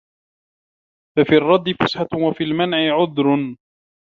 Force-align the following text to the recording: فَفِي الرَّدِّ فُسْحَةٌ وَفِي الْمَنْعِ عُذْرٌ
فَفِي 1.17 1.35
الرَّدِّ 1.35 1.71
فُسْحَةٌ 1.83 2.07
وَفِي 2.27 2.43
الْمَنْعِ 2.43 2.77
عُذْرٌ 2.97 3.55